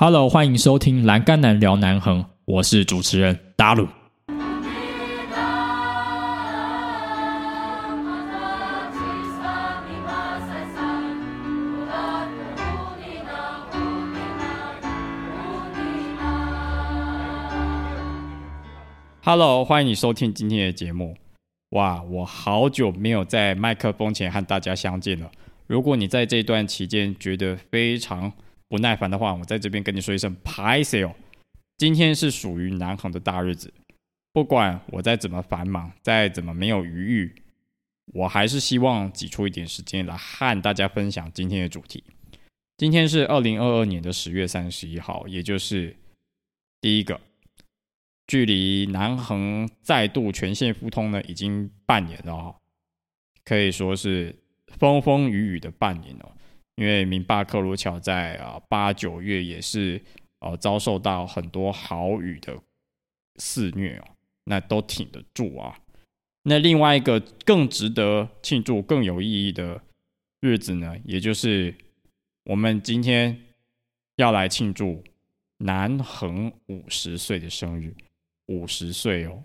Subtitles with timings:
[0.00, 3.88] Hello，欢迎收听《栏杆男聊南横》，我是主持人达鲁。
[19.24, 21.16] Hello，欢迎你收听今天的节目。
[21.70, 25.28] 哇，我好久没有在麦克风前和大家相见了。
[25.66, 28.32] 如果你在这段期间觉得非常
[28.68, 31.14] 不耐烦的话，我在这边跟你说一声 p a s e
[31.76, 33.72] 今天是属于南航的大日子，
[34.32, 37.42] 不管我再怎么繁忙，再怎么没有余裕，
[38.12, 42.04] 我还是希望挤出一点时间来和大家分享今天的主题。
[42.76, 45.96] 今天是二零二二年的十月三十一号，也就是
[46.80, 47.20] 第一个。
[48.26, 52.54] 距离南航再度全线复通呢，已经半年了，
[53.42, 56.36] 可以说是风风雨雨的半年了。
[56.78, 60.00] 因为明巴克鲁桥在啊八九月也是
[60.38, 62.56] 呃遭受到很多豪雨的
[63.40, 64.04] 肆虐哦，
[64.44, 65.76] 那都挺得住啊。
[66.44, 69.82] 那另外一个更值得庆祝、更有意义的
[70.40, 71.74] 日子呢，也就是
[72.44, 73.44] 我们今天
[74.14, 75.02] 要来庆祝
[75.56, 77.92] 南横五十岁的生日。
[78.46, 79.42] 五十岁哦！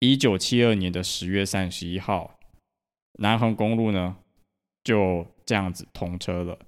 [0.00, 2.38] 一九七二年的十月三十一号，
[3.20, 4.18] 南横公路呢
[4.84, 6.58] 就这样子通车了。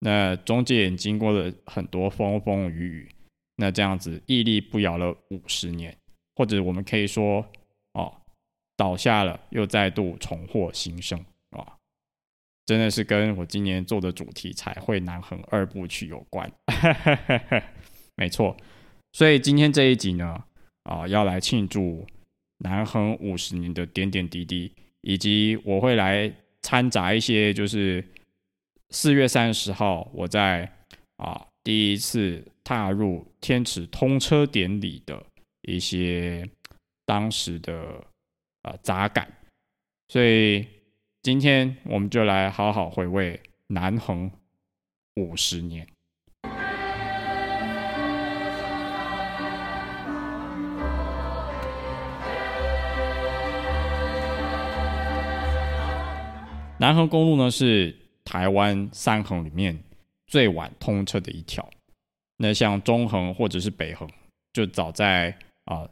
[0.00, 3.08] 那中间也经过了很多风风雨雨，
[3.56, 5.96] 那这样子屹立不摇了五十年，
[6.36, 7.46] 或者我们可以说
[7.92, 8.22] 哦，
[8.76, 11.18] 倒下了又再度重获新生
[11.50, 11.76] 啊！
[12.66, 16.52] 真的是跟我今年做的主题《彩绘南横二部曲》有关，
[18.16, 18.56] 没错。
[19.12, 20.44] 所以今天这一集呢。
[20.84, 22.06] 啊，要来庆祝
[22.60, 24.72] 南横五十年的点点滴滴，
[25.02, 26.32] 以及我会来
[26.68, 28.06] 掺杂一些，就是
[28.90, 30.70] 四月三十号我在
[31.16, 35.24] 啊第一次踏入天池通车典礼的
[35.62, 36.46] 一些
[37.06, 38.04] 当时的
[38.60, 39.32] 啊杂感，
[40.08, 40.62] 所以
[41.22, 44.30] 今天我们就来好好回味南横
[45.14, 45.88] 五十年。
[56.80, 57.94] 南横公路呢是
[58.24, 59.76] 台湾三横里面
[60.28, 61.68] 最晚通车的一条。
[62.36, 64.08] 那像中横或者是北横，
[64.52, 65.88] 就早在啊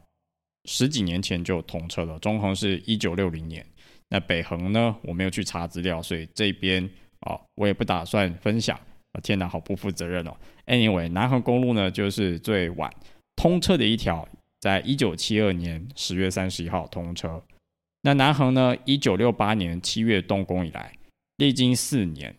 [0.63, 2.17] 十几年前就通车了。
[2.19, 3.65] 中横是一九六零年，
[4.07, 6.89] 那北横呢，我没有去查资料，所以这边
[7.19, 8.79] 啊我也不打算分享。
[9.11, 10.33] 啊天哪，好不负责任哦。
[10.67, 12.89] Anyway，南横公路呢就是最晚
[13.35, 14.25] 通车的一条，
[14.61, 17.43] 在一九七二年十月三十一号通车。
[18.07, 18.73] 那南横呢？
[18.85, 20.93] 一九六八年七月动工以来，
[21.35, 22.33] 历经四年，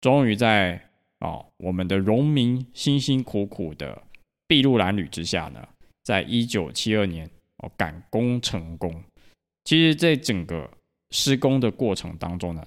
[0.00, 0.80] 终于在
[1.20, 4.02] 哦我们的农民辛辛苦苦的
[4.48, 5.62] 筚路蓝缕之下呢，
[6.02, 7.28] 在一九七二年
[7.58, 9.04] 哦赶工成功。
[9.64, 10.70] 其实，在整个
[11.10, 12.66] 施工的过程当中呢，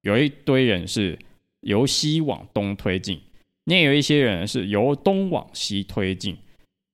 [0.00, 1.18] 有一堆人是
[1.60, 3.20] 由西往东推进，
[3.66, 6.34] 也有一些人是由东往西推进，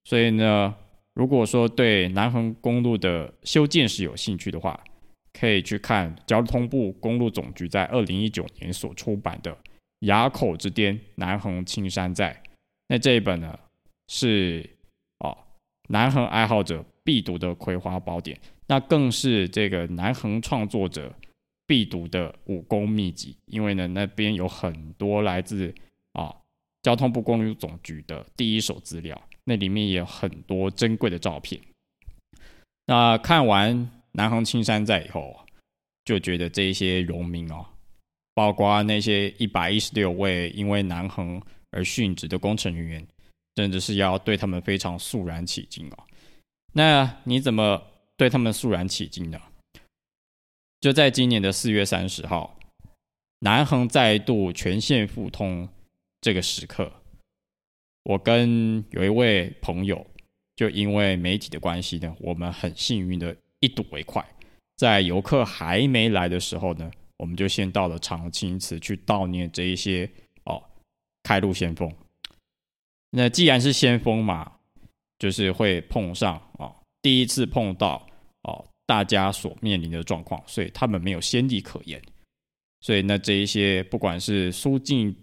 [0.03, 0.75] 所以呢。
[1.15, 4.83] 如果说对南横公路的修建是有兴趣的话，
[5.33, 9.53] 可以去看交通部公路总局在二零一九年所出版的
[10.01, 12.33] 《垭口之巅，南横青山在》。
[12.89, 13.59] 那这一本呢，
[14.09, 14.69] 是
[15.19, 15.37] 哦
[15.89, 21.15] 南横爱好者必读的葵花宝典，那更是这个南横创作者
[21.67, 23.37] 必读的武功秘籍。
[23.47, 25.75] 因为呢，那边有很多来自
[26.13, 26.35] 啊
[26.83, 29.21] 交通部公路总局的第一手资料。
[29.51, 31.61] 那里面也有很多珍贵的照片。
[32.87, 35.37] 那看完南横青山在以后，
[36.05, 37.67] 就觉得这些农民哦，
[38.33, 43.05] 包括那些一百一十六位因为南横而殉职的工程人员，
[43.57, 45.99] 真的是要对他们非常肃然起敬哦。
[46.73, 47.83] 那你怎么
[48.17, 49.41] 对他们肃然起敬呢？
[50.81, 52.57] 就在今年的四月三十号，
[53.41, 55.69] 南横再度全线复通
[56.21, 56.93] 这个时刻。
[58.03, 60.05] 我跟有一位朋友，
[60.57, 64.27] 就因为媒体的关系呢，我们很幸运的一睹为快，
[64.77, 70.11] 在游客还没来的时候呢，我们就先到了长青祠去悼念这一些
[70.45, 70.63] 哦
[71.23, 71.93] 开路先锋。
[73.11, 74.51] 那既然是先锋嘛，
[75.19, 78.07] 就是会碰上啊第一次碰到
[78.45, 82.01] 哦大家所面临的状况，所以他们没有先例可言。
[82.81, 85.15] 所以那这一些不管是苏进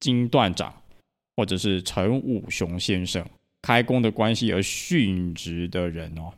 [0.00, 0.81] 金段长。
[1.36, 3.26] 或者是陈武雄先生
[3.62, 6.32] 开工的关系而殉职的人哦，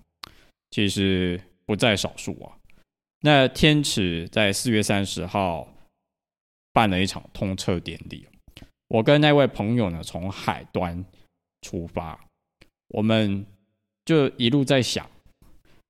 [0.70, 2.52] 其实不在少数啊。
[3.20, 5.66] 那天池在四月三十号
[6.72, 8.26] 办了一场通车典礼，
[8.88, 11.04] 我跟那位朋友呢，从海端
[11.62, 12.20] 出发，
[12.88, 13.46] 我们
[14.04, 15.08] 就一路在想，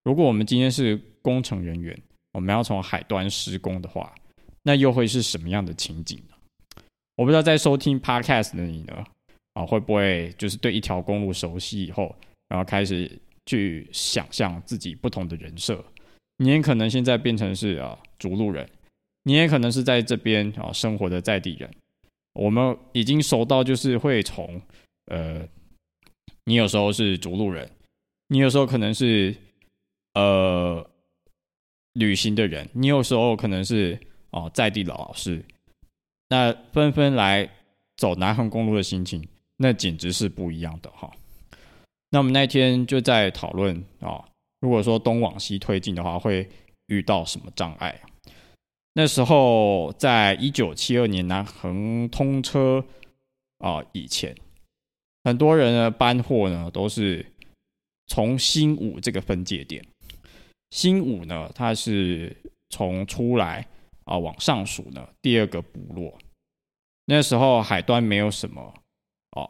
[0.05, 2.01] 如果我们今天是工程人员，
[2.33, 4.15] 我们要从海端施工的话，
[4.63, 6.34] 那又会是什么样的情景呢？
[7.17, 9.05] 我不知道在收听 Podcast 的你呢，
[9.53, 12.15] 啊，会不会就是对一条公路熟悉以后，
[12.49, 13.11] 然后开始
[13.47, 15.85] 去想象自己不同的人设？
[16.39, 18.69] 你也可能现在变成是啊逐路人，
[19.23, 21.71] 你也可能是在这边啊生活的在地人。
[22.33, 24.61] 我们已经熟到就是会从
[25.07, 25.47] 呃，
[26.47, 27.71] 你有时候是逐路人，
[28.27, 29.33] 你有时候可能是
[30.15, 30.85] 呃
[31.93, 33.97] 旅行的人，你有时候可能是
[34.31, 35.41] 哦在地的老师。
[36.29, 37.49] 那纷纷来
[37.97, 39.27] 走南横公路的心情，
[39.59, 41.11] 那简直是不一样的哈。
[42.11, 44.25] 那我们那天就在讨论啊，
[44.61, 46.49] 如果说东往西推进的话，会
[46.87, 48.01] 遇到什么障碍？
[48.95, 52.85] 那时候在一九七二年南横通车
[53.59, 54.35] 啊以前，
[55.25, 57.27] 很多人呢搬货呢都是
[58.07, 59.85] 从新武这个分界点，
[60.71, 62.37] 新武呢它是
[62.71, 63.67] 从出来。
[64.05, 66.17] 啊，往上数呢，第二个部落，
[67.07, 68.75] 那时候海端没有什么
[69.33, 69.49] 哦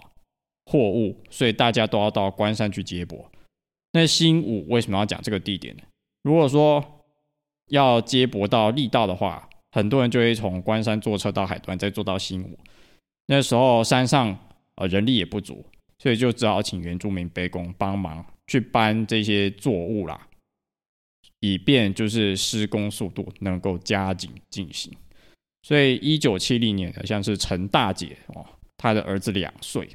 [0.66, 3.30] 货物，所以大家都要到关山去接驳。
[3.92, 5.82] 那新武为什么要讲这个地点呢？
[6.22, 6.84] 如果说
[7.68, 12.58] 要接驳到力道的话，很多人就会从关山坐车到海端，再坐到新武。
[13.26, 14.38] 那时候山上
[14.76, 15.64] 呃人力也不足，
[15.98, 20.28] 所以就只好请原住民背工帮忙去搬这些作物啦。
[21.46, 24.90] 以便就是施工速度能够加紧进行，
[25.62, 28.46] 所以一九七零年的像是陈大姐哦，
[28.78, 29.86] 她的儿子两岁，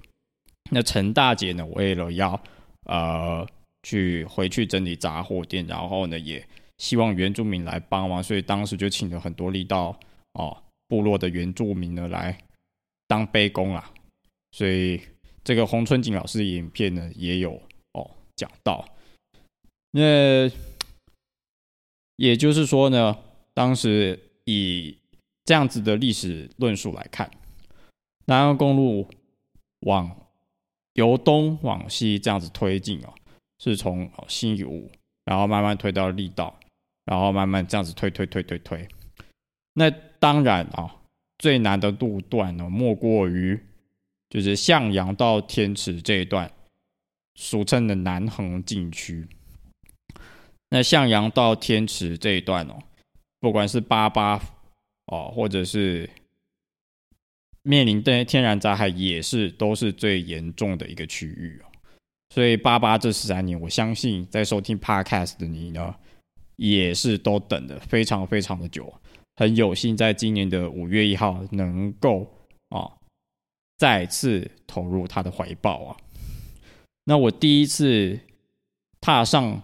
[0.69, 2.39] 那陈大姐呢为了要
[2.85, 3.43] 呃
[3.81, 6.47] 去回去整理杂货店，然后呢也
[6.77, 9.99] 希望原住民来帮忙，所以当时就请了很多力道
[10.33, 10.55] 哦
[10.87, 12.37] 部落的原住民呢来
[13.07, 13.91] 当背工啦，
[14.51, 15.01] 所以
[15.43, 17.59] 这个洪春锦老师的影片呢也有
[17.93, 18.87] 哦讲到
[19.89, 20.47] 那。
[22.19, 23.17] 也就是说呢，
[23.53, 24.97] 当时以
[25.45, 27.31] 这样子的历史论述来看，
[28.25, 29.09] 南安公路
[29.87, 30.27] 往
[30.95, 33.13] 由东往西这样子推进哦，
[33.57, 34.91] 是从新武，
[35.23, 36.59] 然后慢慢推到力道，
[37.05, 38.85] 然后慢慢这样子推推推推推。
[39.75, 39.89] 那
[40.19, 40.93] 当然啊，
[41.37, 43.57] 最难的路段呢，莫过于
[44.29, 46.51] 就是向阳到天池这一段，
[47.35, 49.25] 俗称的南横禁区。
[50.71, 52.77] 那向阳到天池这一段哦，
[53.39, 54.39] 不管是八八
[55.07, 56.07] 哦，或者是
[57.63, 61.65] 面临的天然灾害，也是都是最严重的一个区域哦。
[62.35, 65.95] 所以八八这十三年，我相信在收听 Podcast 的你呢，
[66.55, 68.93] 也是都等的非常非常的久，
[69.37, 72.31] 很有幸在今年的五月一号能够
[72.69, 72.91] 啊
[73.77, 75.97] 再次投入他的怀抱啊。
[77.05, 78.19] 那我第一次
[79.01, 79.63] 踏上。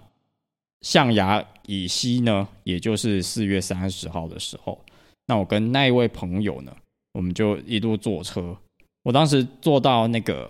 [0.86, 4.80] 象牙以西呢，也就是四月三十号的时候，
[5.26, 6.72] 那我跟那一位朋友呢，
[7.14, 8.56] 我们就一路坐车。
[9.02, 10.48] 我当时坐到那个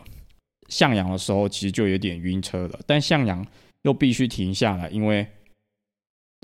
[0.67, 2.77] 向阳的时候，其实就有点晕车了。
[2.85, 3.47] 但向阳
[3.83, 5.25] 又必须停下来，因为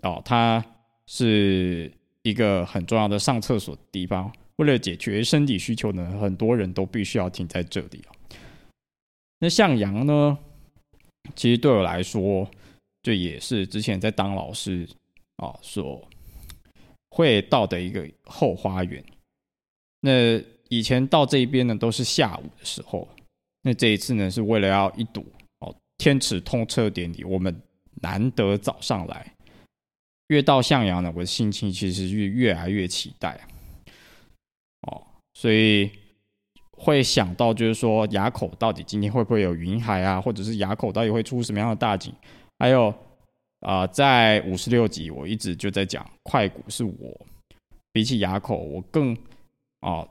[0.04, 0.64] 哦，它
[1.06, 1.92] 是
[2.22, 4.32] 一个很重要的上厕所的地方。
[4.56, 8.02] 为了解决身体需求呢，很多人都必须要停在这里。
[9.40, 10.38] 那向阳呢，
[11.36, 12.50] 其实对我来说。
[13.04, 14.88] 这也是之前在当老师
[15.38, 16.08] 啊所
[17.10, 19.04] 会到的一个后花园。
[20.00, 23.08] 那以前到这边呢都是下午的时候，
[23.62, 25.26] 那这一次呢是为了要一睹
[25.60, 27.56] 哦天池通车典礼，我们
[28.02, 29.36] 难得早上来。
[30.28, 33.38] 越到向阳呢，我的心情其实越越来越期待
[34.84, 35.92] 哦，所以
[36.72, 42.14] 会想到就是说垭口到底今天会不会有云海啊，或者是垭口到底会出什么样的大景？
[42.61, 42.94] 还有
[43.61, 47.25] 啊，在五十六集，我一直就在讲快谷是我
[47.91, 49.18] 比起垭口，我更
[49.80, 50.07] 啊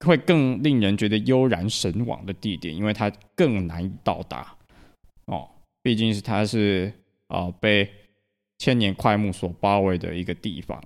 [0.00, 4.56] 会更令人觉得悠然神往的地点，因为它更难以到达
[5.26, 5.46] 哦，
[5.82, 6.90] 毕竟是它是
[7.26, 7.86] 啊被
[8.56, 10.82] 千年快木所包围的一个地方。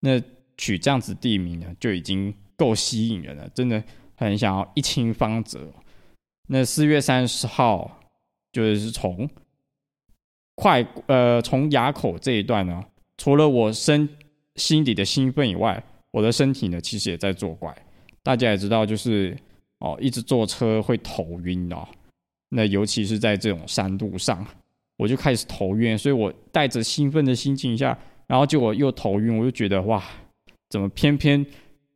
[0.00, 0.20] 那
[0.58, 3.82] 取这样子地名呢，就已经够吸引人了，真的
[4.16, 5.72] 很想要一清方泽。
[6.46, 8.02] 那四月三十号
[8.52, 9.26] 就是从。
[10.56, 12.82] 快呃，从垭口这一段呢，
[13.18, 14.08] 除了我身
[14.56, 17.72] 心底的兴奋以外，我的身体呢其实也在作怪。
[18.22, 19.36] 大家也知道，就是
[19.78, 21.86] 哦，一直坐车会头晕哦。
[22.48, 24.44] 那尤其是在这种山路上，
[24.96, 25.96] 我就开始头晕。
[25.96, 27.96] 所以我带着兴奋的心情下，
[28.26, 30.02] 然后结果又头晕，我就觉得哇，
[30.70, 31.44] 怎么偏偏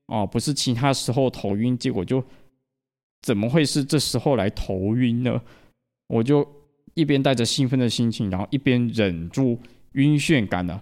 [0.07, 2.23] 哦不是其他时候头晕，结果就
[3.23, 5.41] 怎么会是这时候来头晕呢？
[6.09, 6.47] 我就
[6.95, 9.59] 一边带着兴奋的心情，然后一边忍住
[9.93, 10.81] 晕眩感呢，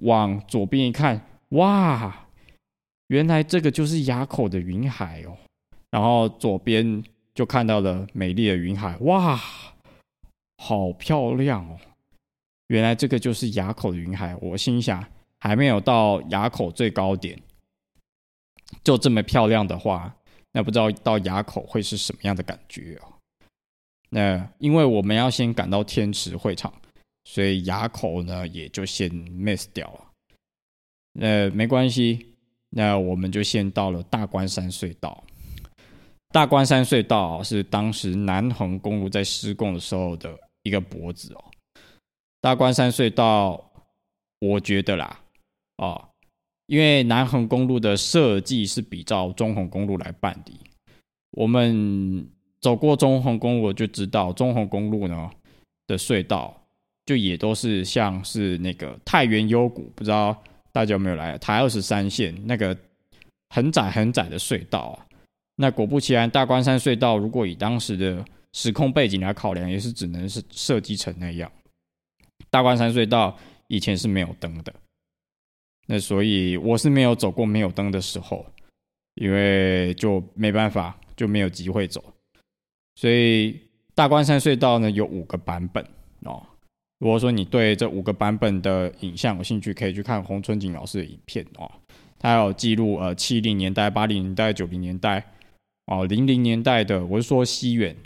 [0.00, 2.26] 往左边一看，哇，
[3.08, 5.36] 原来这个就是垭口的云海哦。
[5.90, 7.04] 然后左边
[7.34, 9.38] 就看到了美丽的云海，哇，
[10.56, 11.78] 好漂亮哦！
[12.68, 14.34] 原来这个就是垭口的云海。
[14.40, 15.04] 我心想，
[15.38, 17.38] 还没有到垭口最高点，
[18.82, 20.16] 就这么漂亮的话。
[20.52, 23.11] 那不知道到垭口会是什么样的感觉哦？
[24.14, 26.70] 那因为我们要先赶到天池会场，
[27.24, 30.06] 所以垭口呢也就先 miss 掉了。
[31.14, 32.34] 那没关系，
[32.68, 35.24] 那我们就先到了大关山隧道。
[36.30, 41.44] 大关山隧道是当时南横公路在施工的时候的一个脖子哦。
[42.40, 43.72] 大关山隧道，
[44.40, 45.20] 我觉得啦，
[45.78, 46.08] 哦。
[46.66, 50.52] 因为南横公路的设计是比照中横公路来办的，
[51.32, 52.26] 我们
[52.62, 55.30] 走过中横公路我就知道，中横公路呢
[55.86, 56.58] 的隧道
[57.04, 60.34] 就也都是像是那个太原幽谷，不知道
[60.72, 62.74] 大家有没有来台二十三线那个
[63.50, 65.06] 很窄很窄的隧道啊。
[65.56, 71.50] 那果不其然，大关山隧道如果以当时的时空背景来考量，也是只能是设计成那样。
[72.48, 74.72] 大关山隧道以前是没有灯的。
[75.86, 78.46] 那所以我是没有走过没有灯的时候，
[79.16, 82.02] 因为就没办法，就没有机会走。
[82.94, 83.60] 所以
[83.94, 85.84] 大关山隧道呢有五个版本
[86.24, 86.42] 哦。
[86.98, 91.70] 如果说你对这五个版本的影像有兴趣，可以去看洪春景老师的影片哦。
[92.18, 95.24] 他有记录呃七零年代、八零年代、九零年代
[95.86, 97.96] 哦零零年代的，我是说西远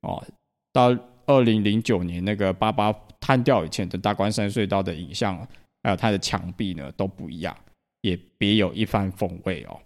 [0.00, 0.24] 哦，
[0.72, 5.46] 到二零零九年那个八八瘫掉以前的大关山隧道的影像。
[5.82, 7.56] 还有它的墙壁呢都不一样，
[8.02, 9.80] 也别有一番风味哦。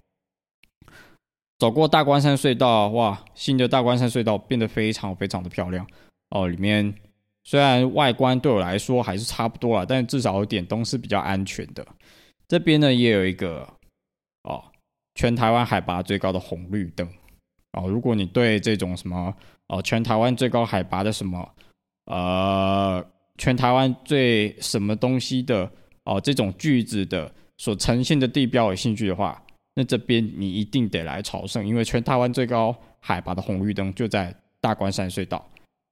[1.59, 5.87] 走过大关山隧道，哇，新的大关山隧道变得非常非常的漂亮
[6.31, 6.49] 哦。
[6.49, 6.95] 里面
[7.45, 11.87] 虽然外观对我来说还是差不多啊，但至少有点灯是比较安全的。
[12.49, 13.69] 这边呢也有一个
[14.43, 14.63] 哦，
[15.15, 17.09] 全台湾海拔最高的红绿灯
[17.73, 17.89] 哦。
[17.89, 19.35] 如果你对这种什么
[19.69, 21.49] 哦，全台湾最高海拔的什么
[22.07, 23.05] 呃，
[23.39, 25.71] 全台湾最什么东西的。
[26.07, 29.43] 哦，这种句子的所呈现的地标有兴趣的话，
[29.75, 35.45] 那这边你一定得来朝圣，因为全台湾最高海拔的红绿灯就在大关山隧道。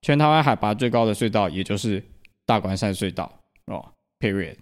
[0.03, 2.03] 全台湾海拔最高的隧道也就是
[2.47, 3.33] 大关山隧道
[3.67, 3.85] 哦
[4.19, 4.57] ，period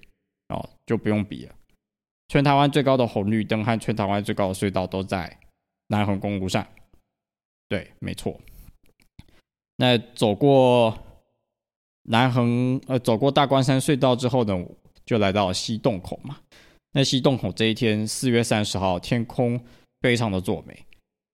[0.49, 1.55] 哦，就不用比了。
[2.29, 5.39] 全台湾最高的红绿灯和全台湾最高的隧道都在
[5.89, 6.67] 南横公路上。
[7.69, 8.41] 对，没错。
[9.77, 10.97] 那走过
[12.05, 14.65] 南横呃，走过大关山隧道之后呢？
[15.07, 16.39] 就来到西洞口嘛，
[16.93, 19.61] 那西洞口这一天四月三十号，天空
[20.01, 20.77] 非常的作美，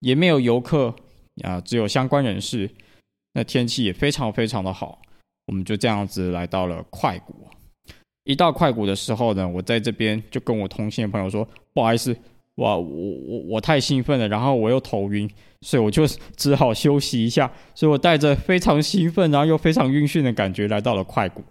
[0.01, 0.95] 也没有游客
[1.43, 2.71] 啊，只有相关人士。
[3.33, 4.99] 那天气也非常非常的好，
[5.47, 7.35] 我们就这样子来到了快谷。
[8.25, 12.17] 一到快谷的时候呢，我在这边就跟我同行的朋友说：“不好意思，
[12.57, 21.45] 哇，我我我太兴奋了，然后我又头晕，所以我就 只好休息一下。”所以我带着非常兴奋，然后又非常晕眩的感觉来到了快谷。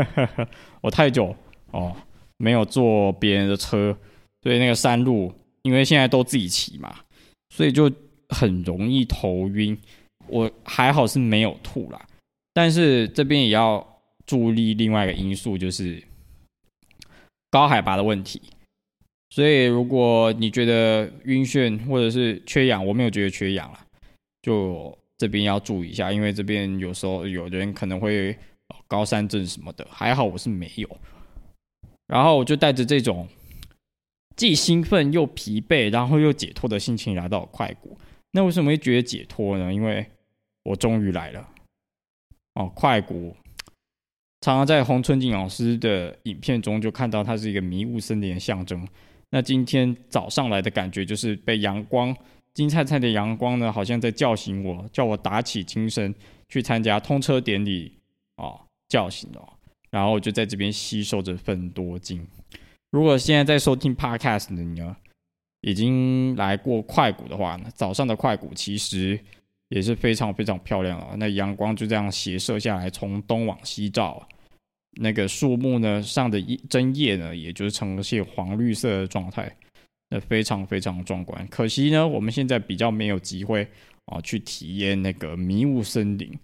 [0.82, 1.34] 我太久。
[1.72, 1.96] 哦，
[2.36, 3.96] 没有坐别人的车，
[4.42, 6.94] 所以那个山路，因为现在都自己骑嘛，
[7.50, 7.90] 所以就
[8.28, 9.78] 很容易头晕。
[10.26, 12.06] 我还好是没有吐啦，
[12.54, 13.86] 但是这边也要
[14.24, 16.02] 注意另外一个因素，就是
[17.50, 18.40] 高海拔的问题。
[19.28, 23.78] 所以如果你觉得晕眩或者是缺氧，我没有觉得缺氧了，
[24.40, 28.34] 就这边要注意一下，因为这边有时候有人可能会
[28.88, 30.88] 高山症什么的，还好我是没有。
[32.06, 33.26] 然后我就带着这种
[34.36, 37.98] 既兴奋又疲惫，然后又解脱的心情来到快谷。
[38.32, 39.72] 那为什么会觉得解脱呢？
[39.72, 40.04] 因为
[40.64, 41.48] 我终于来了。
[42.54, 43.36] 哦，快谷
[44.40, 48.86] 常常在洪春景老师的影片中就看到它是一个迷雾森林的象征。
[49.30, 52.14] 那今天早上来的感觉就是被阳光
[52.52, 56.14] 金灿灿的阳光呢，好像在叫醒我，叫我打起精神
[56.48, 57.98] 去参加通车典礼
[58.36, 59.52] 哦，叫醒了。
[59.94, 62.26] 然后我就在这边吸收着分多精。
[62.90, 64.96] 如果现在在收听 Podcast 的你呢，
[65.60, 69.16] 已经来过快谷的话呢，早上的快谷其实
[69.68, 71.14] 也是非常非常漂亮啊。
[71.16, 74.28] 那阳光就这样斜射下来，从东往西照，
[75.00, 79.56] 那个树木呢上的针叶呢，也就是呈现黄绿色的状态，
[80.10, 81.46] 那非常非常壮观。
[81.46, 83.64] 可惜呢，我们现在比较没有机会
[84.06, 86.36] 啊去体验那个迷雾森林，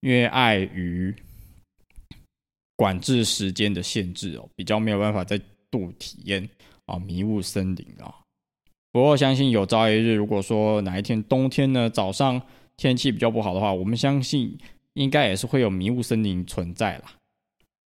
[0.00, 1.14] 因为碍于。
[2.78, 5.36] 管制时间的限制哦，比较没有办法再
[5.68, 6.48] 度体验
[6.86, 8.14] 啊迷雾森林啊。
[8.92, 12.40] 不过相信有朝一日，如果说哪一天冬天呢早上
[12.76, 14.56] 天气比较不好的话，我们相信
[14.94, 17.14] 应该也是会有迷雾森林存在啦。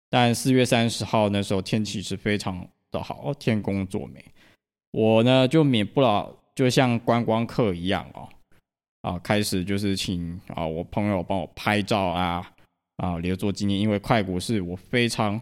[0.09, 4.25] 但四月三十号那时候天气是非常的好，天公作美。
[4.91, 8.27] 我呢就免不了，就像观光客一样哦，
[9.01, 12.51] 啊，开始就是请啊我朋友帮我拍照啊
[12.99, 15.41] 啊留作纪念，因为快谷是我非常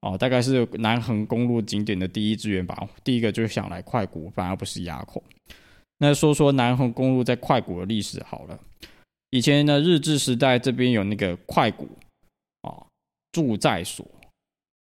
[0.00, 2.86] 哦，大概是南横公路景点的第一志愿吧。
[3.02, 5.22] 第一个就是想来快谷，反而不是垭口。
[5.98, 8.60] 那说说南横公路在快谷的历史好了，
[9.30, 11.88] 以前呢日治时代这边有那个快谷
[12.60, 12.84] 啊
[13.32, 14.06] 住在所，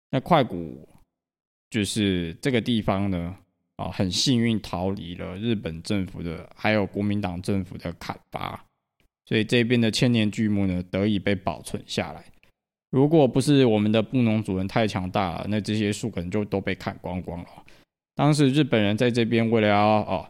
[0.10, 0.88] 那快谷
[1.70, 3.38] 就是这个地方呢。
[3.78, 8.66] 啊，很幸运逃离了日本政府的，还有国民党政府的砍伐，
[9.28, 12.24] 所以这边的千年巨木呢得以被保存下来。
[12.90, 17.48] 如果不是我们的布农族人太强大了，那这些树可能就都被砍光光了。
[18.16, 20.28] 当时日本人在这边为了要哦，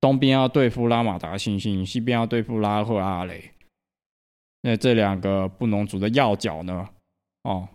[0.00, 3.50] 东边要对付拉马达猩猩，西边要对付拉赫阿雷，
[4.62, 6.88] 那这两个布农族的要角呢，
[7.42, 7.68] 哦，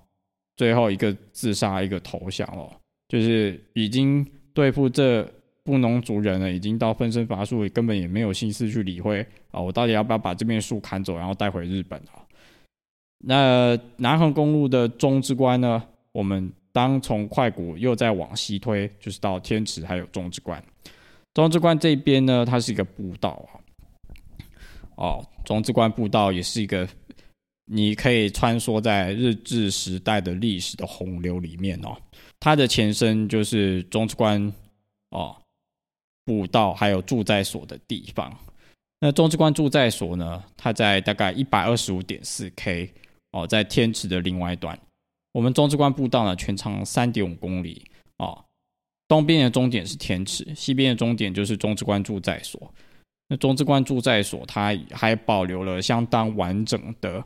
[0.57, 2.69] 最后一个自杀，一个投降哦，
[3.07, 4.25] 就是已经。
[4.51, 5.25] 对付这
[5.63, 9.61] 布农族人呢，已经到分身乏术，根本也没有心思去理会啊！
[9.61, 12.25] 我到底要不要把这片树砍走，然后带回日本啊？
[13.19, 15.83] 那南横公路的中之关呢？
[16.11, 20.63] 我们当从快谷又再往西推，就是到天池还有中之关。
[21.33, 23.59] 中之关这边呢，它是一个步道啊。
[24.95, 26.87] 哦，中之关步道也是一个，
[27.65, 31.95] 你可以穿梭在日治时代的历史的洪流里面哦。
[32.39, 34.51] 它的前身就是中之关
[35.11, 35.35] 哦，
[36.29, 38.31] 步道还有住在所的地方。
[38.99, 42.93] 那中之关住在所呢，它在大概一百二十五点四 K
[43.31, 44.77] 哦，在天池的另外一端。
[45.31, 47.83] 我们中之关步道呢，全长三点五公里
[48.17, 48.45] 哦，
[49.07, 52.71] 东边的终点是天池，西边的终点就是中之关住在所。
[53.27, 57.23] 那中之关住在所，它还保留了相当完整的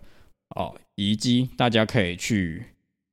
[0.55, 2.63] 哦遗迹，大家可以去。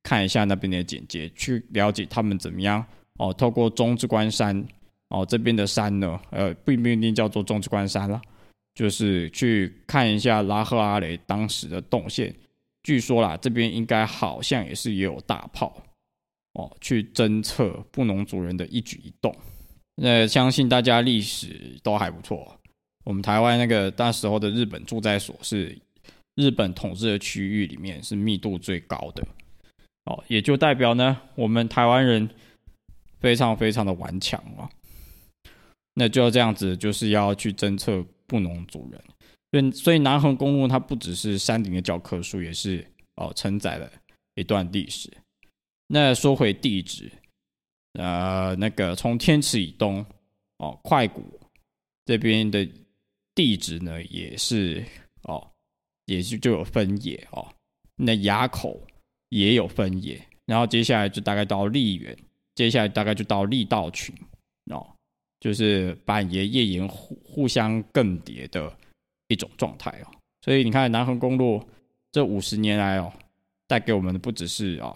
[0.03, 2.83] 看一下那边的简介，去了解他们怎么样
[3.19, 3.31] 哦。
[3.31, 4.65] 透过中之关山
[5.11, 8.19] 哦，这边的山呢，呃，并不一定叫做中之关山了，
[8.73, 12.33] 就是去看一下拉赫阿雷当时的动线。
[12.83, 15.75] 据说啦，这边应该好像也是也有大炮
[16.53, 19.35] 哦，去侦测布农族人的一举一动。
[19.95, 22.57] 那相信大家历史都还不错。
[23.03, 25.77] 我们台湾那个那时候的日本驻在所是
[26.35, 29.27] 日本统治的区域里面是密度最高的。
[30.05, 32.29] 哦，也就代表呢，我们台湾人
[33.19, 34.69] 非常非常的顽强啊。
[35.93, 39.01] 那就要这样子，就是要去侦测布农族人。
[39.51, 43.91] 所以，所以南横公路它不只是山顶的教科书，也是哦承载了
[44.35, 45.11] 一段历史。
[45.87, 47.11] 那说回地址，
[47.93, 50.05] 呃，那个从天池以东
[50.57, 51.39] 哦，快谷
[52.05, 52.67] 这边的
[53.35, 54.85] 地址呢，也是
[55.23, 55.51] 哦，
[56.05, 57.47] 也是就有分野哦，
[57.95, 58.81] 那垭口。
[59.33, 62.13] 也有分野，然后接下来就大概到丽园，
[62.53, 64.13] 接下来大概就到力道群
[64.65, 64.85] 哦，
[65.41, 68.73] 就是板岩、叶岩互互相更迭的
[69.27, 70.07] 一种状态哦。
[70.43, 71.61] 所以你看南横公路
[72.13, 73.11] 这五十年来哦，
[73.67, 74.95] 带给我们的不只是啊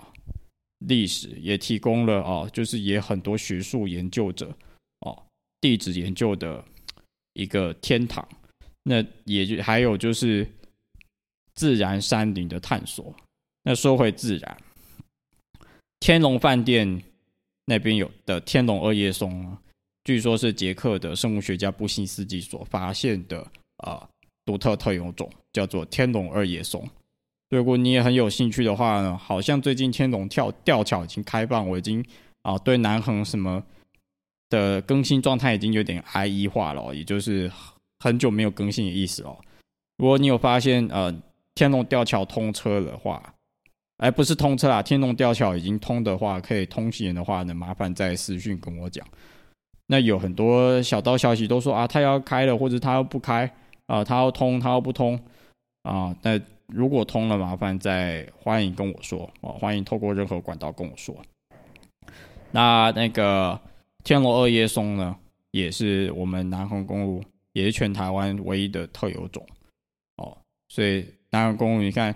[0.79, 4.55] 历史，也提供了哦，就是也很多学术研究者
[4.99, 5.23] 哦
[5.59, 6.63] 地质研究的
[7.33, 8.25] 一个天堂。
[8.83, 10.47] 那也就还有就是
[11.55, 13.11] 自然山林的探索。
[13.63, 14.57] 那说回自然，
[15.99, 17.01] 天龙饭店
[17.65, 19.57] 那边有的天龙二叶松，
[20.05, 23.45] 据说是捷克的生物学家布辛斯基所发现的
[23.77, 24.07] 啊
[24.45, 26.87] 独特特有种，叫做天龙二叶松。
[27.49, 32.05] 如果你也很有兴趣的话呢，好像最近天龙跳吊桥已经开放，我已经
[32.43, 33.61] 啊对南横什么
[34.49, 37.51] 的更新状态已经有点 IE 化了，也就是
[37.99, 39.37] 很久没有更新的意思哦。
[39.97, 41.13] 如果你有发现呃
[41.55, 43.33] 天龙吊桥通车的话，
[43.97, 44.83] 哎，不是通车啊！
[44.83, 49.07] 天龙吊桥已经通的话，可以通行的话呢，麻烦在私讯跟我讲。
[49.87, 53.51] 那有很多小道消息都说啊，他要开了，或者他要不开
[53.87, 55.19] 啊，他要通，他要不通
[55.83, 56.15] 啊。
[56.21, 61.15] 那如果通了，麻烦再欢迎跟我说啊，欢迎透过任何管道跟我说。
[62.51, 63.59] 那那个
[64.03, 65.15] 天龙二叶松呢，
[65.51, 69.45] 也是我们南横公路，也是全台湾唯一的特有种
[70.17, 70.37] 哦。
[70.69, 72.13] 所以南横公路，你看。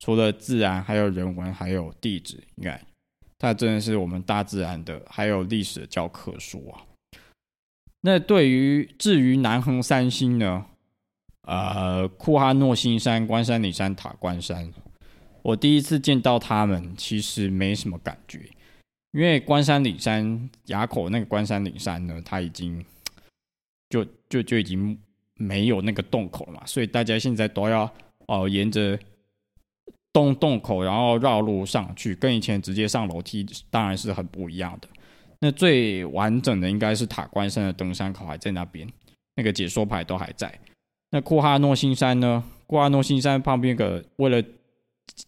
[0.00, 2.78] 除了自然，还有人文，还有地质，你看，
[3.38, 6.82] 它真的是我们大自然的，还有历史的教科书啊。
[8.06, 10.66] 那对于至于南横三星呢？
[11.46, 14.70] 呃，库哈诺新山、关山、里山、塔关山，
[15.42, 18.40] 我第一次见到他们，其实没什么感觉，
[19.12, 22.84] 因为关山、里山、垭口那个关山、岭山呢，它已经
[23.88, 24.98] 就就就已经
[25.36, 27.90] 没有那个洞口了嘛，所以大家现在都要
[28.26, 28.98] 哦沿着
[30.12, 34.88] 洞洞口，然后绕路上去，跟以前直接上楼梯当然是很不一样的。
[35.44, 38.90] 那最完整的应该是塔关山的登山口还在那边，
[39.34, 40.58] 那个解说牌都还在。
[41.10, 42.42] 那库哈诺新山呢？
[42.66, 44.42] 库哈诺新山旁边个为了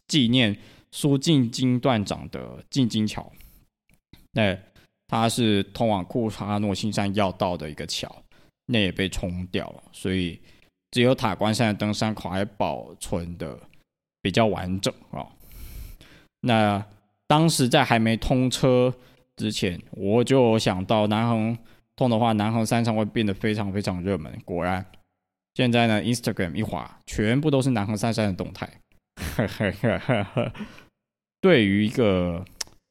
[0.09, 0.57] 纪念
[0.91, 3.31] 苏进金段长的进金桥，
[4.33, 4.57] 那
[5.07, 8.11] 它是通往库哈诺新山要道的一个桥，
[8.65, 10.41] 那也被冲掉了，所以
[10.93, 13.61] 只有塔关山的登山口还保存的
[14.23, 15.29] 比较完整啊。
[16.41, 16.83] 那
[17.27, 18.95] 当时在还没通车
[19.37, 21.57] 之前，我就想到南横
[21.95, 24.33] 通的话，南横山上会变得非常非常热门。
[24.45, 24.85] 果然，
[25.55, 28.69] 现在呢，Instagram 一滑，全部都是南横山山的动态。
[31.41, 32.45] 对于一个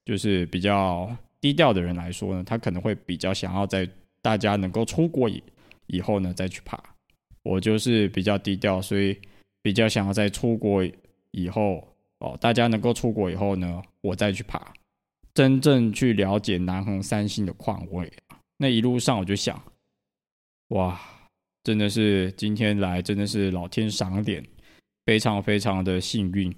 [0.05, 3.87] 就是比较低调的人来说呢，他可能会比较想要在
[4.21, 5.43] 大家能够出国以
[5.87, 6.81] 以后呢再去爬。
[7.43, 9.19] 我就是比较低调，所以
[9.61, 10.83] 比较想要在出国
[11.31, 11.87] 以后
[12.19, 14.73] 哦，大家能够出国以后呢，我再去爬，
[15.35, 18.11] 真正去了解南横三星的矿位。
[18.57, 19.61] 那一路上我就想，
[20.69, 20.99] 哇，
[21.63, 24.43] 真的是今天来真的是老天赏脸。
[25.05, 26.51] 非常非常的幸运，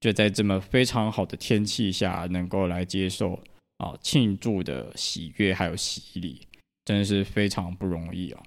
[0.00, 3.38] 就在这么非常好的天气下，能够来接受
[3.76, 6.40] 啊庆祝的喜悦还有洗礼，
[6.86, 8.42] 真的是非常不容易啊！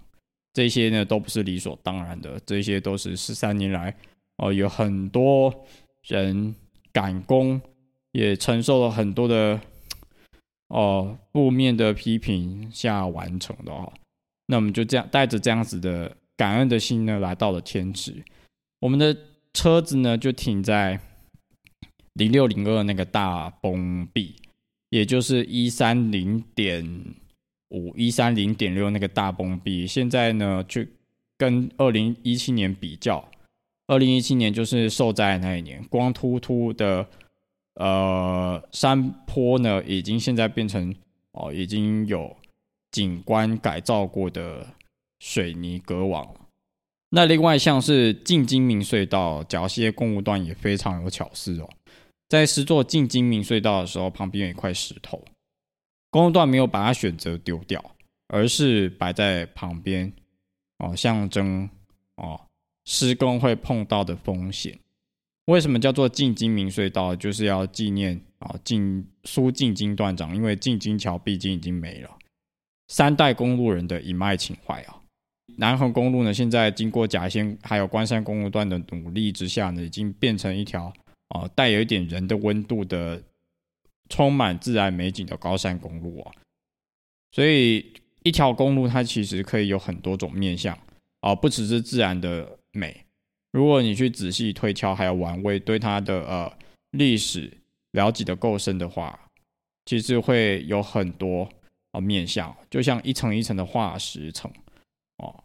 [0.53, 3.95] 这些呢都不是理所当然的，这些都是十三年来
[4.37, 5.53] 哦有很多
[6.07, 6.55] 人
[6.91, 7.61] 赶工，
[8.13, 9.61] 也承受了很多的
[10.73, 13.93] 哦负面的批评下完成的哦。
[14.47, 18.13] 那我们就这样带着这样子的感恩的心呢，来到了天池，
[18.81, 19.15] 我们的。
[19.55, 20.99] 车子呢就停在
[22.13, 24.35] 零六零二那个大崩壁，
[24.89, 26.83] 也就是一三零点
[27.69, 29.85] 五、一三零点六那个大崩壁。
[29.85, 30.83] 现在呢，就
[31.37, 33.23] 跟二零一七年比较，
[33.85, 37.07] 二零一七年就是受灾那一年，光秃秃的
[37.75, 40.93] 呃山坡呢，已经现在变成
[41.31, 42.35] 哦，已经有
[42.91, 44.67] 景观改造过的
[45.19, 46.35] 水泥隔网。
[47.09, 51.69] 那另外像是进金明隧道，缴械公路段也非常有巧思哦。
[52.29, 55.23] 在施作进金明隧道的时候，旁边有一块石头，
[56.09, 57.83] 公路段没有把它选择丢掉，
[58.27, 60.11] 而是摆在旁边
[60.79, 61.69] 哦，象征
[62.15, 62.41] 哦
[62.85, 64.79] 施工会碰到的风险。
[65.45, 67.15] 为什么叫做进京明隧道？
[67.15, 72.09] 就是要纪念啊进苏进京段长，因为进京桥毕竟已经没了，
[72.87, 75.01] 三代公路人的一脉情怀啊。
[75.57, 80.91] 南横公路呢，现在经过甲仙还有关山公路段的努力之下呢，已经变成一条
[81.27, 83.21] 啊带有一点人的温度的、
[84.09, 86.31] 充满自然美景的高山公路啊。
[87.33, 87.85] 所以
[88.23, 90.77] 一条公路它其实可以有很多种面向
[91.19, 93.05] 啊，不只是自然的美。
[93.53, 96.51] 如果你去仔细推敲还有玩味，对它的呃
[96.91, 97.49] 历史
[97.91, 99.17] 了解的够深的话，
[99.85, 101.47] 其实会有很多
[101.91, 104.51] 啊面向，就像一层一层的化石层。
[105.17, 105.43] 哦，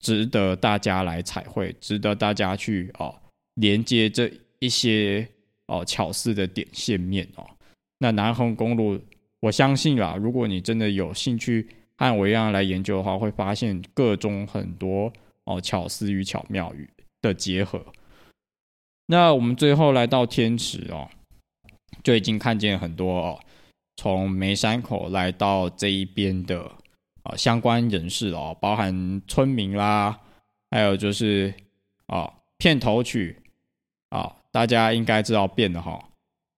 [0.00, 3.14] 值得大家来彩绘，值得大家去哦
[3.54, 5.26] 连接这一些
[5.66, 7.48] 哦巧思的点线面哦。
[7.98, 9.00] 那南横公路，
[9.38, 15.12] 我相信啦，如果你真的有兴趣和我一样来研究的话，会发现各种很多
[15.44, 16.90] 哦巧思与巧妙与
[17.20, 17.84] 的结合。
[19.06, 21.08] 那我们最后来到天池哦，
[22.02, 23.40] 就已经看见很多哦，
[23.96, 26.72] 从梅山口来到这一边的。
[27.22, 30.18] 啊，相关人士哦，包含村民啦，
[30.70, 31.52] 还有就是
[32.06, 33.36] 啊，片头曲
[34.08, 36.02] 啊，大家应该知道变的哈，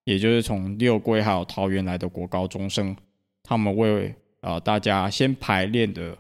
[0.05, 2.97] 也就是从六龟还有桃园来的国高中生，
[3.43, 6.17] 他们为啊大家先排练的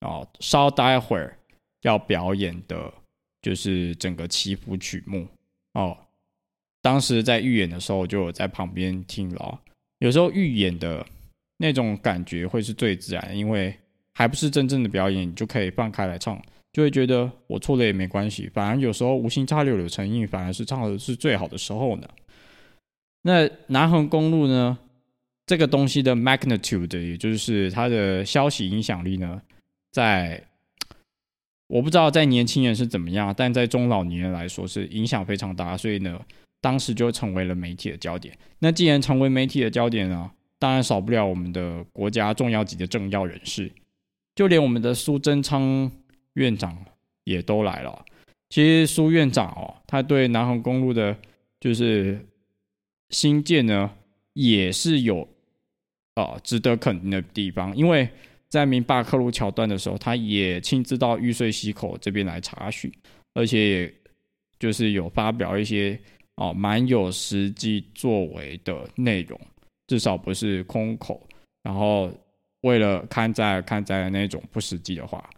[0.00, 1.38] 啊，稍待会儿
[1.82, 2.92] 要表演的，
[3.48, 5.26] 就是整个祈福曲目
[5.72, 5.96] 哦。
[6.82, 9.60] 当时在预演的时候，就有在旁边听了，
[10.00, 11.06] 有时候预演的。
[11.60, 13.76] 那种感觉会是最自然，因为
[14.14, 16.40] 还不是真正的表演，你就可以放开来唱，
[16.72, 18.48] 就会觉得我错了也没关系。
[18.54, 22.08] 反而有时候无心插柳柳成荫，反而是唱的是最好的时候呢。
[23.22, 24.78] 那南横公路呢，
[25.46, 29.42] 这个东西的 magnitude，也就是它的消息影响力呢，
[29.90, 30.40] 在
[31.68, 36.20] 我不知道在年轻人是怎么样，但在中老年人来说是影响非常大，所以呢，
[36.60, 38.36] 当时就成为了媒体的焦点。
[38.58, 40.30] 那既然成为媒体的焦点呢？
[40.60, 43.70] 当然少不了我们的国家重要级的政要人士，
[44.34, 45.88] 就连我们的苏贞昌
[46.32, 46.76] 院长
[47.22, 48.04] 也都来了。
[48.50, 51.16] 其实苏院长哦，他对南横公路的，
[51.60, 52.26] 就是
[53.10, 53.88] 新建呢，
[54.32, 55.28] 也是有
[56.14, 57.76] 啊值得肯定的地方。
[57.76, 58.08] 因为
[58.50, 62.90] 在明坝克路桥段的时候，他也亲自到玉碎溪口这边来查询，
[63.34, 63.94] 而且也
[64.58, 66.00] 就是有发表一些
[66.36, 69.38] 哦蛮有实际作为的内容，
[69.86, 71.28] 至少不是空口，
[71.62, 72.10] 然后
[72.62, 75.28] 为了看灾看灾的那种不实际的话，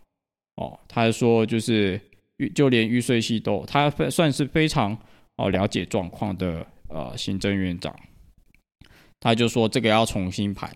[0.54, 2.00] 哦，他说就是
[2.54, 4.96] 就连玉碎溪都他算是非常
[5.36, 7.94] 哦了解状况的呃行政院长，
[9.18, 10.70] 他就说这个要重新盘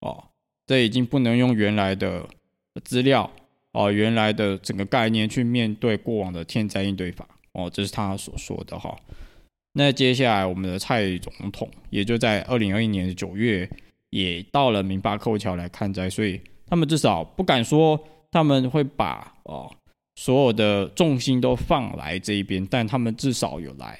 [0.00, 0.22] 哦。
[0.66, 2.26] 这已经不能用原来的
[2.84, 3.30] 资料
[3.72, 8.96] 哦，原来的整个概念去面对过往的天灾应对法哦，这是他所说的哈。
[9.72, 13.68] 那接下来我们的蔡总统也就在二零二一年的九月
[14.10, 17.98] 也到了明巴克桥来看灾，所以他们至少不敢说
[18.30, 19.68] 他们会把哦
[20.14, 23.98] 所有的重心都放来这一边，但他们至少有来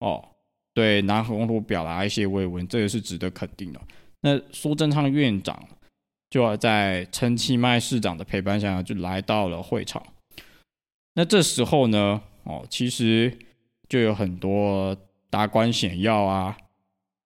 [0.00, 0.22] 哦，
[0.74, 3.80] 对南河公路表达一些慰问，这也是值得肯定的。
[4.22, 5.66] 那苏贞昌院长
[6.28, 10.02] 就要在陈其迈市长的陪伴下，就来到了会场。
[11.14, 13.36] 那这时候呢，哦，其实
[13.88, 14.96] 就有很多
[15.30, 16.56] 达官显要啊，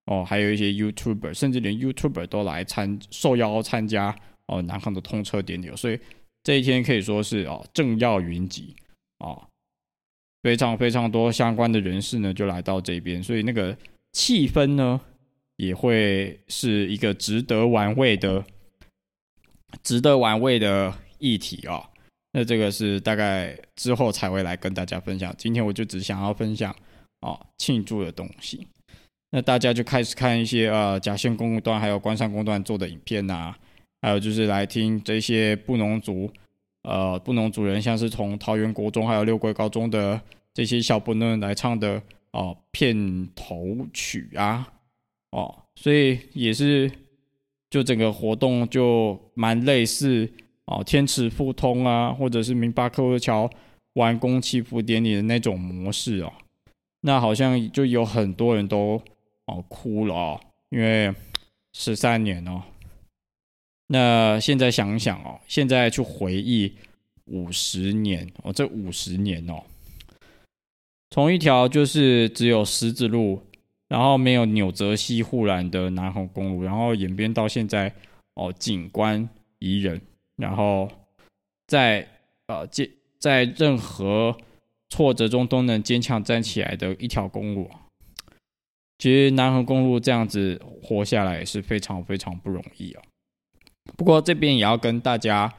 [0.06, 5.74] 哦，还有一些 YouTuber，甚至连 YouTuber 都来参受邀参加哦南航的通车典礼。
[5.74, 5.98] 所以
[6.44, 8.76] 这一天可以说是哦政要云集
[9.18, 9.48] 啊，
[10.42, 13.76] 非常非常多相关的人士呢就来到这边，所以那个
[14.12, 15.00] 气氛呢。
[15.56, 18.44] 也会是一个值得玩味的、
[19.82, 21.84] 值得玩味的议题哦。
[22.32, 25.32] 那这个是大概之后才会来跟大家分享。
[25.38, 26.74] 今天我就只想要分享
[27.20, 28.66] 哦庆祝的东西。
[29.30, 33.54] 那大家就开始看一些呃甲线公路段还有关山公段做的影片呐，
[34.02, 36.28] 还有就是来听这些布农族
[36.82, 40.20] 呃布农族人，像是从桃园国中还有六桂高中的
[40.52, 44.68] 这些小布农来唱的哦片头曲啊。
[45.34, 46.88] 哦，所以也是，
[47.68, 50.32] 就整个活动就蛮类似
[50.66, 53.50] 哦，天池复通啊，或者是明巴克桥
[53.94, 56.32] 完工祈福典礼的那种模式哦。
[57.00, 59.02] 那好像就有很多人都
[59.46, 61.12] 哦哭了哦，因为
[61.72, 62.62] 十三年哦。
[63.88, 66.72] 那现在想想哦，现在去回忆
[67.24, 69.64] 五十年哦，这五十年哦，
[71.10, 73.42] 从一条就是只有十字路。
[73.94, 77.94] 然后没有纽泽西护栏的南横公路，然后演变到现在
[78.34, 79.28] 哦，景观
[79.60, 80.00] 宜人，
[80.34, 80.90] 然后
[81.68, 82.04] 在
[82.48, 84.36] 呃坚在任何
[84.90, 87.70] 挫折中都能坚强站起来的一条公路。
[88.98, 93.02] 其实南横公路这样子活下来也是非常非常不容易啊。
[93.96, 95.54] 不过这边也要跟大家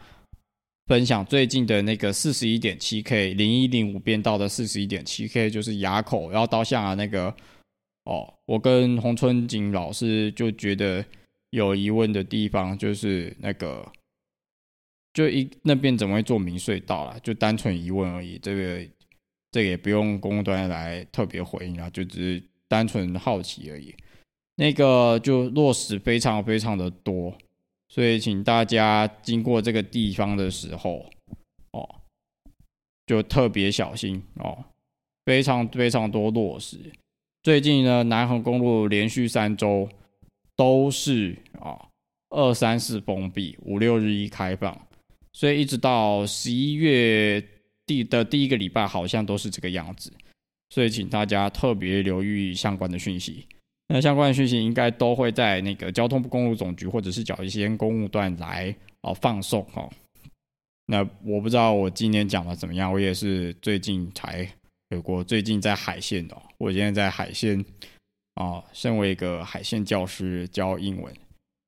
[0.88, 7.34] 分享最近的那个四十一点七 K 零一零五变道的四十一点七 K，就是垭口要到象牙那个。
[8.06, 11.04] 哦，我跟洪春景老师就觉得
[11.50, 13.92] 有疑问的地方，就是那个，
[15.14, 17.20] 就一那边怎么会做明隧道了？
[17.22, 18.38] 就单纯疑问而已。
[18.38, 18.88] 这个，
[19.52, 23.96] 这个也不用公端来特别回应啊，就只是单纯好奇而已。
[24.58, 27.36] 那个就落实非常非常的多，
[27.90, 31.10] 所以请大家经过这个地方的时候，
[31.72, 32.02] 哦，
[33.08, 34.66] 就特别小心哦，
[35.26, 36.92] 非常非常多落实。
[37.46, 39.88] 最近呢，南横公路连续三周
[40.56, 41.78] 都是啊
[42.32, 44.76] 二三四封闭，五六日一开放，
[45.32, 47.40] 所以一直到十一月
[47.86, 50.12] 第的第一个礼拜，好像都是这个样子。
[50.72, 53.46] 所以请大家特别留意相关的讯息。
[53.90, 59.88] 那相关的讯息应该都会在那个交通部公路总局或者是角一些公路段来啊放送哦。
[60.88, 64.50] 那我不知道我今年讲的怎么样，我也是最近才。
[64.90, 67.64] 有过最近在海线哦，我现在在海线
[68.36, 71.12] 啊，身为一个海线教师教英文，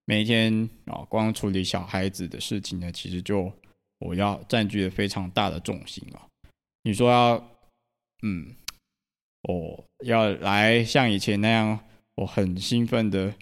[0.06, 3.52] 每天啊光处理小孩子的事情呢，其实就
[3.98, 6.22] 我要占据了非常大的重心啊。
[6.84, 7.58] 你说要
[8.22, 8.56] 嗯，
[9.44, 11.80] 我要来像以前那样，
[12.16, 13.34] 我很兴奋的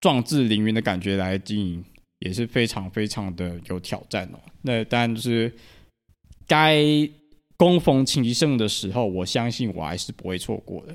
[0.00, 1.84] 壮志凌云的感觉来经营，
[2.18, 4.40] 也是非常非常的有挑战哦。
[4.62, 5.54] 那当然就是
[6.48, 6.76] 该。
[7.58, 10.94] 供逢其盛的时候，我相信我还是不会错过的，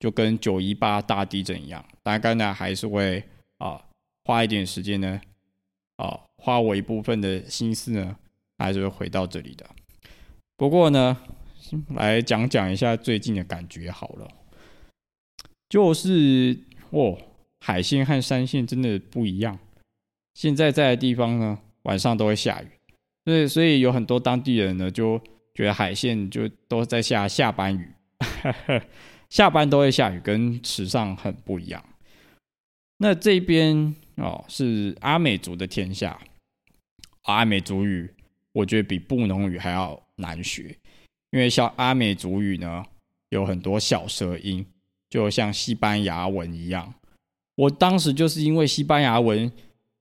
[0.00, 3.22] 就跟九一八大地震一样，大概呢还是会
[3.58, 3.80] 啊
[4.24, 5.20] 花一点时间呢，
[5.96, 8.16] 啊花我一部分的心思呢，
[8.58, 9.64] 还是会回到这里的。
[10.56, 11.16] 不过呢，
[11.94, 14.28] 来讲讲一下最近的感觉好了，
[15.68, 16.58] 就是
[16.90, 17.16] 哦，
[17.60, 19.56] 海线和山线真的不一样。
[20.34, 22.68] 现在在的地方呢，晚上都会下雨，
[23.24, 25.22] 所以所以有很多当地人呢就。
[25.60, 27.86] 觉得海线就都在下下班雨，
[29.28, 31.84] 下班都会下雨，跟池上很不一样。
[32.96, 36.18] 那这边哦是阿美族的天下
[37.24, 38.10] 阿美族语，
[38.52, 40.74] 我觉得比布农语还要难学，
[41.30, 42.82] 因为像阿美族语呢，
[43.28, 44.64] 有很多小舌音，
[45.10, 46.94] 就像西班牙文一样。
[47.56, 49.52] 我当时就是因为西班牙文，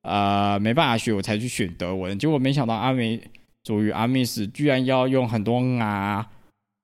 [0.03, 2.17] 呃，没办法学，我才去选德文。
[2.17, 3.21] 结果没想到阿美
[3.69, 6.27] 主语阿密斯居然要用很多啊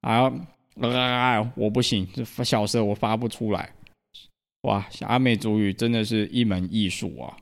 [0.01, 0.31] 啊
[0.79, 1.51] 啊！
[1.55, 3.71] 我不行，这小舌我发不出来。
[4.61, 7.35] 哇，阿美族语真的是一门艺术啊！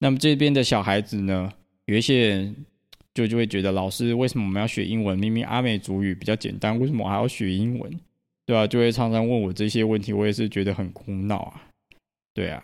[0.00, 1.52] 那么这边的小孩子呢，
[1.84, 2.56] 有一些人
[3.14, 5.16] 就就会觉得，老师为什么我们要学英文？
[5.16, 8.00] 明明阿美族语比较简单，为什么我还要学英文？
[8.46, 11.62] 对啊，就会常常问我这些问题，我也是觉得很苦恼啊。
[12.34, 12.60] 对啊，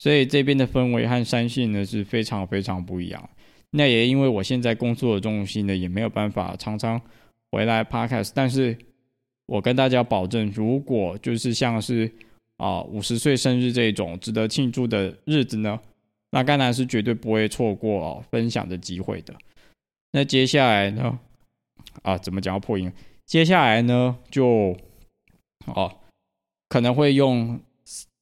[0.00, 3.30] 所以这边的氛围和山信呢是非常非常不一样。
[3.70, 7.00] 那也因为我现在工作的重心呢，也没有办法常常
[7.50, 8.30] 回来 podcast。
[8.34, 8.76] 但是
[9.46, 12.10] 我跟大家保证，如果就是像是
[12.56, 15.78] 啊五十岁生日这种值得庆祝的日子呢，
[16.30, 19.34] 那甘南是绝对不会错过哦分享的机会的。
[20.12, 21.18] 那接下来呢，
[22.02, 22.92] 啊怎么讲要破音？
[23.26, 24.76] 接下来呢就
[25.66, 25.94] 哦
[26.68, 27.60] 可能会用。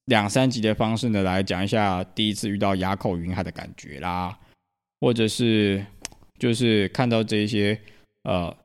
[0.08, 4.38] 两三集的方式呢，来讲一下第一次遇到哑口云海的感觉啦，
[5.04, 5.84] 或者是
[6.40, 7.78] 就是看到这些
[8.22, 8.56] 呃，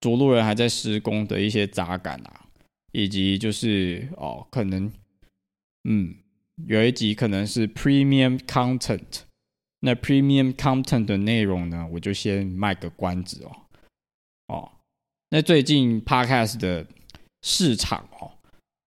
[0.00, 2.46] 逐路人还在施工的一些杂感啊，
[2.90, 4.90] 以及就是哦，可能
[5.88, 6.16] 嗯，
[6.66, 9.20] 有一集可能是 premium content，
[9.78, 13.52] 那 premium content 的内容呢，我就先卖个关子哦，
[14.48, 14.72] 哦，
[15.30, 16.84] 那最近 podcast 的
[17.42, 18.32] 市场哦。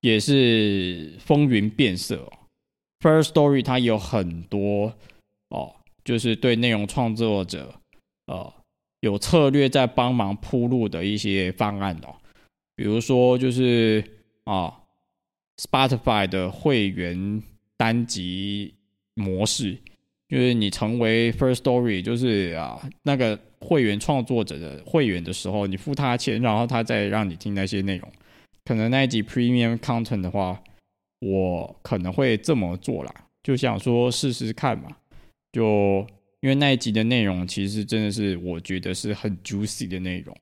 [0.01, 2.33] 也是风云变色哦。
[3.01, 4.97] First Story 它有很多
[5.49, 7.73] 哦，就是对内容创作者
[8.27, 8.53] 呃
[9.01, 12.15] 有策略在帮忙铺路的一些方案哦。
[12.75, 14.03] 比如说就是
[14.45, 14.73] 啊
[15.57, 17.41] ，Spotify 的会员
[17.77, 18.73] 单集
[19.15, 19.77] 模式，
[20.27, 28.11] 就是你成为 First Story 就是啊那个会员创作者的会员的时候，你付他钱，然后他再让你听那些内容。
[28.63, 30.59] 可能那一集 Premium Content 的话，
[31.19, 34.89] 我可能会这么做啦，就想说试试看嘛。
[35.51, 36.07] 就
[36.39, 40.35] 因为那一集的内容，其实真的是我觉得是很 juicy 的内容。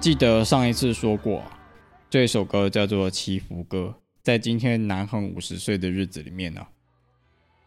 [0.00, 1.42] 记得上一次说过，
[2.08, 3.92] 这首歌叫做《祈福歌》。
[4.22, 6.64] 在今天南恒五十岁的日子里面呢，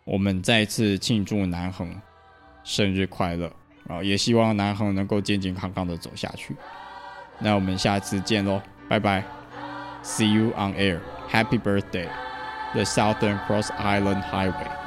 [0.06, 1.94] 我们再次庆祝南恒
[2.64, 3.54] 生日快乐
[3.90, 4.02] 啊！
[4.02, 6.56] 也希望南航能够健健康康的走下去。
[7.40, 9.24] 那我们下次见喽，拜拜
[10.04, 11.00] ！See you on air.
[11.30, 12.08] Happy birthday,
[12.74, 14.79] the Southern Cross Island Highway.